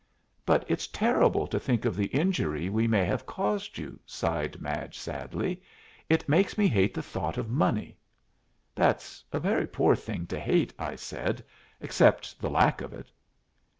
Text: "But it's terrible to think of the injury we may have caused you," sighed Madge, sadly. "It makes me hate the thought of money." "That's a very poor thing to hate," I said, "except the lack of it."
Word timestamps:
"But 0.47 0.65
it's 0.67 0.87
terrible 0.87 1.45
to 1.45 1.59
think 1.59 1.85
of 1.85 1.95
the 1.95 2.07
injury 2.07 2.69
we 2.69 2.87
may 2.87 3.05
have 3.05 3.27
caused 3.27 3.77
you," 3.77 3.99
sighed 4.03 4.59
Madge, 4.59 4.97
sadly. 4.97 5.61
"It 6.09 6.27
makes 6.27 6.57
me 6.57 6.67
hate 6.67 6.95
the 6.95 7.03
thought 7.03 7.37
of 7.37 7.51
money." 7.51 7.99
"That's 8.73 9.23
a 9.31 9.39
very 9.39 9.67
poor 9.67 9.95
thing 9.95 10.25
to 10.25 10.39
hate," 10.39 10.73
I 10.79 10.95
said, 10.95 11.43
"except 11.79 12.39
the 12.41 12.49
lack 12.49 12.81
of 12.81 12.93
it." 12.93 13.11